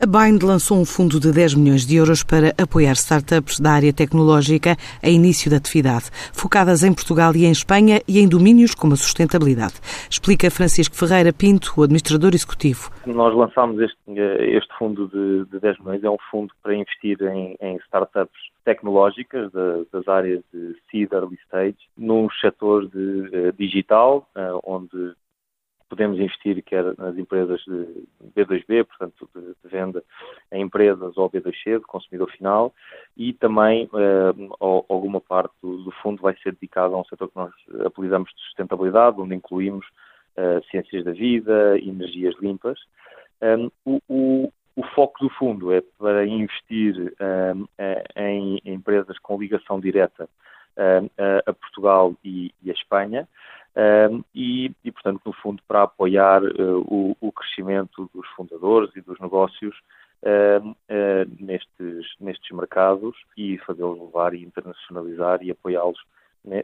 A 0.00 0.06
Bind 0.06 0.44
lançou 0.44 0.78
um 0.78 0.84
fundo 0.84 1.18
de 1.18 1.32
10 1.32 1.56
milhões 1.56 1.84
de 1.84 1.96
euros 1.96 2.22
para 2.22 2.54
apoiar 2.56 2.92
startups 2.92 3.58
da 3.58 3.72
área 3.72 3.92
tecnológica 3.92 4.76
a 5.02 5.08
início 5.08 5.50
da 5.50 5.56
atividade, 5.56 6.08
focadas 6.32 6.84
em 6.84 6.94
Portugal 6.94 7.34
e 7.34 7.44
em 7.44 7.50
Espanha 7.50 8.00
e 8.06 8.20
em 8.20 8.28
domínios 8.28 8.76
como 8.76 8.92
a 8.92 8.96
sustentabilidade. 8.96 9.74
Explica 10.08 10.52
Francisco 10.52 10.94
Ferreira 10.94 11.32
Pinto, 11.32 11.74
o 11.76 11.82
administrador 11.82 12.32
executivo. 12.32 12.92
Nós 13.06 13.34
lançámos 13.34 13.80
este, 13.80 13.98
este 14.54 14.72
fundo 14.78 15.08
de, 15.08 15.50
de 15.50 15.58
10 15.58 15.80
milhões, 15.80 16.04
é 16.04 16.10
um 16.10 16.16
fundo 16.30 16.54
para 16.62 16.76
investir 16.76 17.20
em, 17.20 17.56
em 17.60 17.74
startups 17.78 18.38
tecnológicas 18.64 19.50
de, 19.50 19.86
das 19.92 20.06
áreas 20.06 20.44
de 20.54 20.76
seed 20.88 21.10
early 21.12 21.38
stage, 21.46 21.78
num 21.96 22.28
setor 22.40 22.86
de 22.86 22.98
uh, 22.98 23.52
digital, 23.58 24.28
uh, 24.36 24.60
onde 24.62 25.16
podemos 25.88 26.18
investir 26.18 26.62
quer 26.62 26.84
nas 26.96 27.16
empresas 27.16 27.60
de 27.66 28.04
B2B, 28.36 28.84
portanto, 28.84 29.28
de, 29.34 29.40
de 29.40 29.68
venda 29.70 30.02
a 30.52 30.58
empresas 30.58 31.16
ou 31.16 31.30
B2C, 31.30 31.78
de 31.78 31.86
consumidor 31.86 32.30
final, 32.32 32.74
e 33.16 33.32
também 33.32 33.88
eh, 33.94 34.48
alguma 34.60 35.20
parte 35.20 35.54
do, 35.62 35.84
do, 35.84 35.90
fundo 36.02 36.22
vai 36.22 36.36
ser 36.42 36.52
dedicado 36.52 36.94
a 36.94 37.00
um 37.00 37.04
setor 37.04 37.28
que 37.28 37.36
nós 37.36 37.52
apelidamos 37.84 38.30
de 38.34 38.40
sustentabilidade, 38.42 39.20
onde 39.20 39.34
incluímos 39.34 39.86
eh, 40.36 40.60
ciências 40.70 41.04
da 41.04 41.12
vida, 41.12 41.78
energias 41.78 42.34
limpas. 42.40 42.78
Um, 43.42 43.70
o, 43.84 44.00
o, 44.08 44.52
o, 44.76 44.82
foco 44.94 45.18
do 45.20 45.30
fundo 45.30 45.72
é 45.72 45.80
para 45.98 46.26
investir 46.26 47.14
um, 47.54 47.66
em 48.16 48.60
empresas 48.64 49.18
com 49.18 49.38
ligação 49.38 49.80
direta 49.80 50.28
um, 50.76 51.08
a 51.46 51.52
Portugal 51.52 52.14
e, 52.24 52.52
e 52.62 52.70
a 52.70 52.74
Espanha, 52.74 53.28
e, 54.34 54.72
e, 54.84 54.92
portanto, 54.92 55.20
no 55.24 55.32
fundo, 55.32 55.62
para 55.68 55.84
apoiar 55.84 56.42
uh, 56.42 56.78
o, 56.80 57.16
o, 57.20 57.30
crescimento 57.30 58.10
dos 58.12 58.26
fundadores 58.30 58.90
e 58.96 59.00
dos 59.00 59.18
negócios 59.20 59.74
uh, 60.22 60.68
uh, 60.68 60.74
nestes, 61.38 62.06
nestes 62.20 62.56
mercados 62.56 63.14
e 63.36 63.56
fazê-los 63.58 64.00
levar 64.00 64.34
e 64.34 64.42
internacionalizar 64.42 65.42
e 65.42 65.50
apoiá-los 65.50 65.98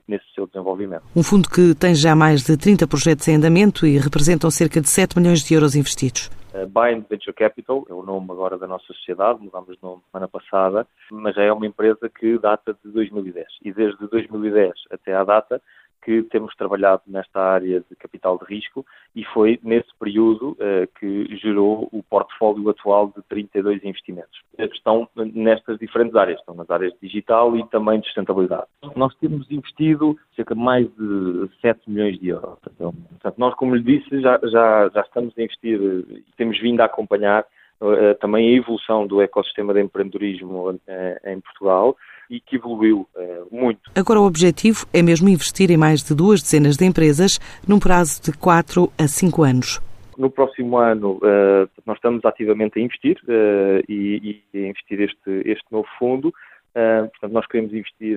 nesse 0.08 0.24
seu 0.34 0.46
desenvolvimento. 0.46 1.04
Um 1.14 1.22
fundo 1.22 1.48
que 1.48 1.74
tem 1.74 1.94
já 1.94 2.14
mais 2.14 2.42
de 2.42 2.56
30 2.56 2.86
projetos 2.86 3.28
em 3.28 3.36
andamento 3.36 3.86
e 3.86 3.98
representam 3.98 4.50
cerca 4.50 4.80
de 4.80 4.88
7 4.88 5.18
milhões 5.18 5.44
de 5.44 5.52
euros 5.52 5.76
investidos. 5.76 6.30
Uh, 6.54 6.66
Bind 6.66 7.04
Venture 7.08 7.34
Capital 7.34 7.84
é 7.88 7.92
o 7.92 8.02
nome 8.02 8.30
agora 8.30 8.56
da 8.56 8.66
nossa 8.66 8.86
sociedade, 8.86 9.40
mudámos 9.42 9.76
de 9.76 9.82
nome 9.82 10.00
semana 10.10 10.28
passada, 10.28 10.86
mas 11.10 11.36
é 11.36 11.52
uma 11.52 11.66
empresa 11.66 12.08
que 12.08 12.38
data 12.38 12.76
de 12.84 12.90
2010 12.92 13.46
e 13.62 13.72
desde 13.72 14.06
2010 14.08 14.72
até 14.90 15.14
à 15.14 15.22
data 15.22 15.60
que 16.04 16.22
temos 16.24 16.54
trabalhado 16.54 17.02
nesta 17.06 17.40
área 17.40 17.80
de 17.80 17.96
capital 17.96 18.38
de 18.38 18.44
risco 18.44 18.84
e 19.16 19.24
foi 19.24 19.58
nesse 19.62 19.88
período 19.98 20.50
uh, 20.52 20.86
que 20.98 21.34
gerou 21.36 21.88
o 21.90 22.02
portfólio 22.02 22.68
atual 22.68 23.12
de 23.16 23.22
32 23.22 23.82
investimentos. 23.84 24.38
Estão 24.58 25.08
nestas 25.16 25.78
diferentes 25.78 26.14
áreas, 26.14 26.38
estão 26.38 26.54
nas 26.54 26.70
áreas 26.70 26.92
digital 27.00 27.56
e 27.56 27.66
também 27.68 28.00
de 28.00 28.06
sustentabilidade. 28.06 28.66
Nós 28.94 29.14
temos 29.16 29.50
investido 29.50 30.18
cerca 30.36 30.54
de 30.54 30.60
mais 30.60 30.86
de 30.94 31.48
7 31.62 31.90
milhões 31.90 32.18
de 32.18 32.28
euros. 32.28 32.58
Portanto, 32.60 33.34
nós, 33.38 33.54
como 33.54 33.74
lhe 33.74 33.82
disse, 33.82 34.20
já, 34.20 34.38
já, 34.44 34.90
já 34.90 35.00
estamos 35.00 35.32
a 35.38 35.42
investir 35.42 35.80
e 35.80 36.24
temos 36.36 36.60
vindo 36.60 36.80
a 36.80 36.84
acompanhar 36.84 37.44
uh, 37.80 38.14
também 38.20 38.48
a 38.48 38.58
evolução 38.58 39.06
do 39.06 39.22
ecossistema 39.22 39.72
de 39.72 39.80
empreendedorismo 39.80 40.70
uh, 40.70 40.80
em 41.24 41.40
Portugal 41.40 41.96
e 42.30 42.40
que 42.40 42.56
evoluiu 42.56 43.08
uh, 43.14 43.54
muito. 43.54 43.90
Agora 43.94 44.20
o 44.20 44.26
objetivo 44.26 44.86
é 44.92 45.02
mesmo 45.02 45.28
investir 45.28 45.70
em 45.70 45.76
mais 45.76 46.02
de 46.02 46.14
duas 46.14 46.42
dezenas 46.42 46.76
de 46.76 46.84
empresas 46.84 47.38
num 47.66 47.78
prazo 47.78 48.22
de 48.22 48.32
4 48.36 48.90
a 48.98 49.06
5 49.06 49.42
anos. 49.42 49.80
No 50.16 50.30
próximo 50.30 50.78
ano, 50.78 51.18
uh, 51.18 51.68
nós 51.84 51.96
estamos 51.96 52.24
ativamente 52.24 52.78
a 52.78 52.82
investir 52.82 53.18
uh, 53.24 53.84
e, 53.88 54.42
e, 54.52 54.64
a 54.64 54.68
investir 54.68 55.00
este, 55.00 55.42
este 55.44 55.64
novo 55.70 55.88
fundo. 55.98 56.28
Uh, 56.28 57.08
portanto, 57.10 57.32
nós 57.32 57.46
queremos 57.46 57.72
investir 57.72 58.16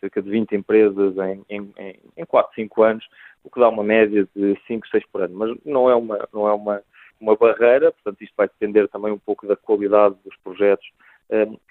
cerca 0.00 0.22
de 0.22 0.30
20 0.30 0.54
empresas 0.54 1.14
em, 1.18 1.42
em, 1.48 1.72
em 2.16 2.24
4, 2.24 2.54
5 2.54 2.82
anos, 2.82 3.04
o 3.44 3.50
que 3.50 3.60
dá 3.60 3.68
uma 3.68 3.84
média 3.84 4.26
de 4.34 4.58
5, 4.66 4.88
6 4.88 5.04
por 5.12 5.22
ano. 5.22 5.36
Mas 5.36 5.56
não 5.64 5.90
é 5.90 5.94
uma, 5.94 6.28
não 6.32 6.48
é 6.48 6.52
uma, 6.52 6.82
uma 7.20 7.36
barreira, 7.36 7.92
portanto, 7.92 8.22
isto 8.22 8.34
vai 8.36 8.48
depender 8.48 8.88
também 8.88 9.12
um 9.12 9.18
pouco 9.18 9.46
da 9.46 9.56
qualidade 9.56 10.14
dos 10.24 10.36
projetos 10.42 10.86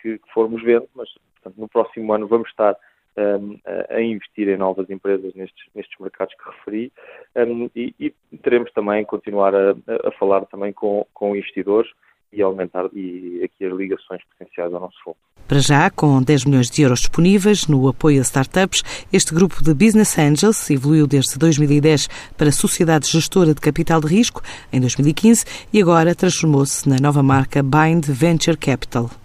que, 0.01 0.17
que 0.17 0.33
formos 0.33 0.61
vendo, 0.61 0.85
mas 0.93 1.07
Portanto, 1.45 1.61
no 1.61 1.69
próximo 1.69 2.11
ano 2.11 2.27
vamos 2.27 2.49
estar 2.49 2.75
um, 3.17 3.59
a 3.89 4.01
investir 4.01 4.49
em 4.49 4.57
novas 4.57 4.89
empresas 4.89 5.33
nestes, 5.35 5.63
nestes 5.75 5.97
mercados 5.99 6.33
que 6.33 6.49
referi 6.49 6.91
um, 7.35 7.69
e, 7.75 7.93
e, 7.99 8.37
teremos 8.37 8.71
também 8.73 9.05
continuar 9.05 9.53
a, 9.53 9.75
a 10.03 10.11
falar 10.19 10.45
também 10.47 10.73
com, 10.73 11.05
com 11.13 11.35
investidores 11.35 11.89
e 12.33 12.41
aumentar 12.41 12.89
e 12.93 13.41
aqui 13.43 13.63
as 13.63 13.73
ligações 13.73 14.21
potenciais 14.25 14.73
ao 14.73 14.81
nosso 14.81 14.97
fundo. 15.03 15.17
Para 15.47 15.59
já, 15.59 15.91
com 15.91 16.21
10 16.21 16.45
milhões 16.45 16.71
de 16.71 16.81
euros 16.81 17.01
disponíveis 17.01 17.67
no 17.67 17.87
apoio 17.87 18.17
a 18.17 18.23
startups, 18.23 18.81
este 19.13 19.33
grupo 19.33 19.63
de 19.63 19.75
Business 19.75 20.17
Angels 20.17 20.69
evoluiu 20.71 21.05
desde 21.05 21.37
2010 21.37 22.07
para 22.35 22.51
Sociedade 22.51 23.07
Gestora 23.07 23.53
de 23.53 23.61
Capital 23.61 24.01
de 24.01 24.07
Risco 24.07 24.41
em 24.73 24.81
2015 24.81 25.45
e 25.71 25.79
agora 25.79 26.15
transformou-se 26.15 26.89
na 26.89 26.97
nova 26.99 27.21
marca 27.21 27.61
Bind 27.61 28.05
Venture 28.07 28.57
Capital. 28.57 29.24